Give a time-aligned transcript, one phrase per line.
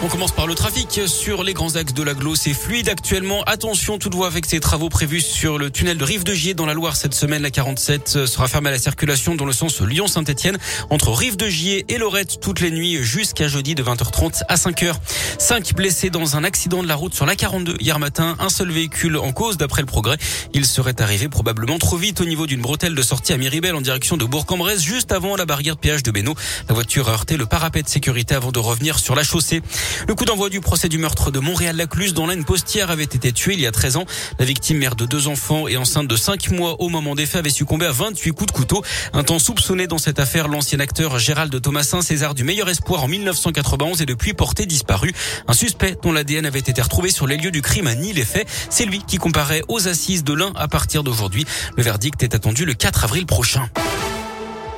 [0.00, 2.36] On commence par le trafic sur les grands axes de l'agglo.
[2.36, 3.42] C'est fluide actuellement.
[3.42, 6.74] Attention toutefois avec ces travaux prévus sur le tunnel de Rive de Gier dans la
[6.74, 7.42] Loire cette semaine.
[7.42, 10.56] La 47 sera fermée à la circulation dans le sens Lyon-Saint-Etienne
[10.90, 14.94] entre Rive de Gier et Lorette toutes les nuits jusqu'à jeudi de 20h30 à 5h.
[15.36, 18.36] Cinq blessés dans un accident de la route sur la 42 hier matin.
[18.38, 20.16] Un seul véhicule en cause d'après le progrès.
[20.54, 23.80] Il serait arrivé probablement trop vite au niveau d'une bretelle de sortie à Miribel en
[23.80, 26.36] direction de Bourg-en-Bresse juste avant la barrière de péage de Bénaud.
[26.68, 29.60] La voiture a heurté le parapet de sécurité avant de revenir sur la chaussée.
[30.06, 33.54] Le coup d'envoi du procès du meurtre de Montréal-Lacluse dont une postière avait été tuée
[33.54, 34.06] il y a 13 ans.
[34.38, 37.40] La victime, mère de deux enfants et enceinte de 5 mois au moment des faits,
[37.40, 38.82] avait succombé à 28 coups de couteau.
[39.12, 43.08] Un temps soupçonné dans cette affaire, l'ancien acteur Gérald Thomasin, César du meilleur espoir en
[43.08, 45.12] 1991 et depuis porté disparu.
[45.46, 48.46] Un suspect dont l'ADN avait été retrouvé sur les lieux du crime nie les faits.
[48.70, 51.44] C'est lui qui comparait aux assises de l'un à partir d'aujourd'hui.
[51.76, 53.68] Le verdict est attendu le 4 avril prochain.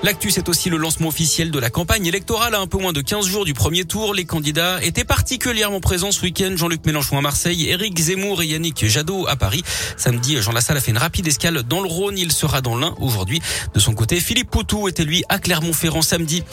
[0.02, 3.02] L'actu, c'est aussi le lancement officiel de la campagne électorale à un peu moins de
[3.02, 4.14] 15 jours du premier tour.
[4.14, 6.52] Les candidats étaient particulièrement présents ce week-end.
[6.56, 9.62] Jean-Luc Mélenchon à Marseille, Éric Zemmour et Yannick Jadot à Paris.
[9.98, 12.16] Samedi, Jean Lassalle a fait une rapide escale dans le Rhône.
[12.16, 13.42] Il sera dans l'Ain aujourd'hui.
[13.74, 16.44] De son côté, Philippe Poutou était lui à Clermont-Ferrand samedi.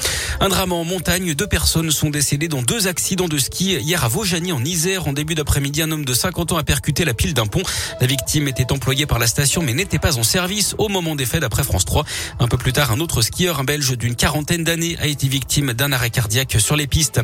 [0.42, 1.34] Un drame en montagne.
[1.34, 3.78] Deux personnes sont décédées dans deux accidents de ski.
[3.78, 7.06] Hier à Vaujany en Isère, en début d'après-midi, un homme de 50 ans a percuté
[7.06, 7.64] la pile d'un pont.
[8.02, 11.26] La victime était employée par la station mais n'était pas en service au moment des
[11.26, 12.04] faits d'après France 3.
[12.42, 15.74] Un peu plus tard, un autre ski skieur, Belge d'une quarantaine d'années, a été victime
[15.74, 17.22] d'un arrêt cardiaque sur les pistes.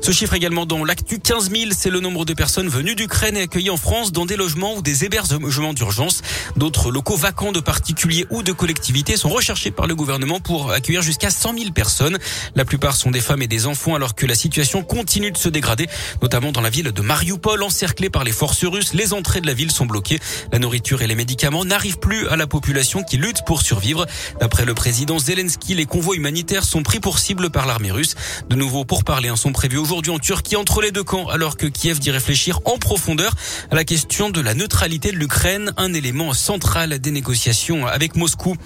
[0.00, 3.42] Ce chiffre également dans l'actu, 15 000, c'est le nombre de personnes venues d'Ukraine et
[3.42, 6.22] accueillies en France dans des logements ou des hébergements d'urgence.
[6.56, 11.02] D'autres locaux vacants de particuliers ou de collectivités sont recherchés par le gouvernement pour accueillir
[11.02, 12.18] jusqu'à 100 000 personnes.
[12.54, 15.48] La plupart sont des femmes et des enfants alors que la situation continue de se
[15.48, 15.88] dégrader,
[16.22, 18.94] notamment dans la ville de Mariupol, encerclée par les forces russes.
[18.94, 20.20] Les entrées de la ville sont bloquées.
[20.52, 24.06] La nourriture et les médicaments n'arrivent plus à la population qui lutte pour survivre.
[24.38, 28.14] D'après le président Zelensky, les convois humanitaires sont pris pour cible par l'armée russe.
[28.48, 31.66] De nouveau, pour parler, sont prévus aujourd'hui en Turquie entre les deux camps, alors que
[31.66, 33.34] Kiev dit réfléchir en profondeur
[33.70, 38.56] à la question de la neutralité de l'Ukraine, un élément central des négociations avec Moscou.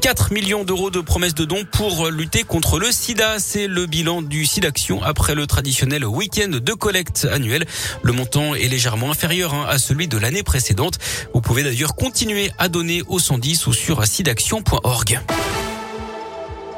[0.00, 3.38] 4 millions d'euros de promesses de dons pour lutter contre le sida.
[3.38, 7.66] C'est le bilan du SIDAction après le traditionnel week-end de collecte annuel.
[8.02, 10.98] Le montant est légèrement inférieur hein, à celui de l'année précédente.
[11.34, 15.20] Vous pouvez d'ailleurs continuer à donner au 110 ou sur sidaction.org.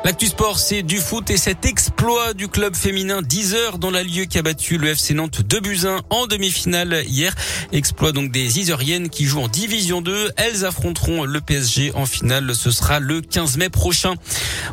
[0.05, 4.03] L'actu sport, c'est du foot et cet exploit du club féminin 10 heures dans la
[4.03, 7.33] lieu qui a battu le FC Nantes 2 buts 1 en demi-finale hier.
[7.71, 10.33] Exploit donc des Iseriennes qui jouent en division 2.
[10.37, 12.53] Elles affronteront le PSG en finale.
[12.57, 14.15] Ce sera le 15 mai prochain.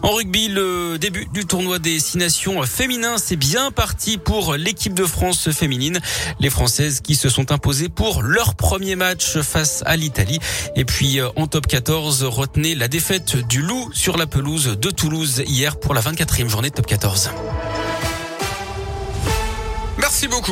[0.01, 4.95] En rugby, le début du tournoi des six nations féminins, c'est bien parti pour l'équipe
[4.95, 5.99] de France féminine.
[6.39, 10.39] Les Françaises qui se sont imposées pour leur premier match face à l'Italie.
[10.75, 14.89] Et puis en top 14, retenez la défaite du Loup sur la pelouse de
[15.25, 17.31] Hier pour la 24e journée de top 14.
[19.97, 20.47] Merci beaucoup.